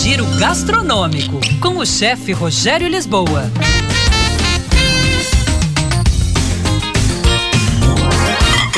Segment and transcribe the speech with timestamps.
[0.00, 3.50] Giro Gastronômico, com o chefe Rogério Lisboa.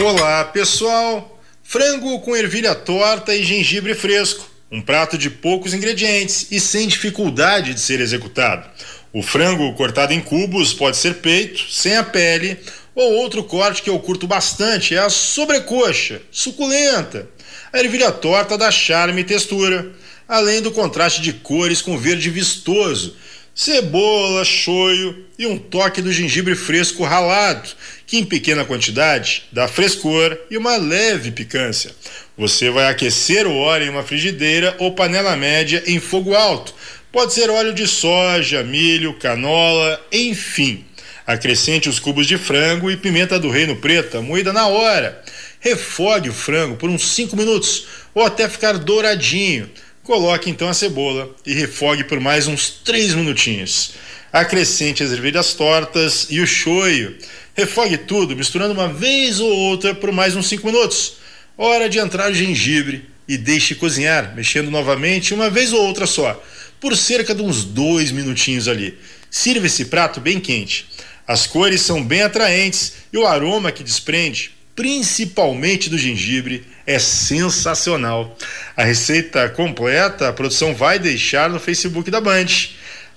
[0.04, 1.40] Olá, pessoal!
[1.62, 4.44] Frango com ervilha torta e gengibre fresco.
[4.70, 8.68] Um prato de poucos ingredientes e sem dificuldade de ser executado.
[9.12, 12.58] O frango cortado em cubos pode ser peito, sem a pele,
[12.92, 17.28] ou outro corte que eu curto bastante é a sobrecoxa, suculenta.
[17.72, 19.92] A ervilha torta dá charme e textura,
[20.28, 23.16] além do contraste de cores com verde vistoso,
[23.54, 27.68] cebola, shoyu e um toque do gengibre fresco ralado,
[28.06, 31.94] que em pequena quantidade dá frescor e uma leve picância.
[32.36, 36.74] Você vai aquecer o óleo em uma frigideira ou panela média em fogo alto.
[37.12, 40.84] Pode ser óleo de soja, milho, canola, enfim.
[41.24, 45.22] Acrescente os cubos de frango e pimenta do reino preta moída na hora.
[45.60, 49.70] Refogue o frango por uns 5 minutos ou até ficar douradinho.
[50.04, 53.92] Coloque então a cebola e refogue por mais uns 3 minutinhos.
[54.30, 57.16] Acrescente as ervilhas tortas e o shoyu.
[57.54, 61.14] Refogue tudo, misturando uma vez ou outra por mais uns 5 minutos.
[61.56, 66.38] Hora de entrar o gengibre e deixe cozinhar, mexendo novamente uma vez ou outra só,
[66.78, 68.98] por cerca de uns dois minutinhos ali.
[69.30, 70.86] Sirva esse prato bem quente.
[71.26, 78.36] As cores são bem atraentes e o aroma que desprende, principalmente do gengibre, é sensacional.
[78.76, 82.46] A receita completa a produção vai deixar no Facebook da Band.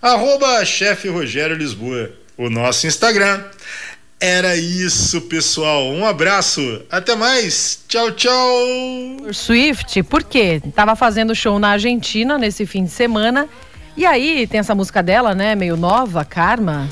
[0.01, 3.43] Arroba chefe Rogério Lisboa, o nosso Instagram.
[4.19, 5.91] Era isso, pessoal.
[5.91, 6.81] Um abraço.
[6.89, 7.83] Até mais.
[7.87, 9.31] Tchau, tchau.
[9.31, 10.59] Swift, por quê?
[10.73, 13.47] Tava fazendo show na Argentina nesse fim de semana.
[13.95, 15.55] E aí tem essa música dela, né?
[15.55, 16.85] Meio nova, Karma.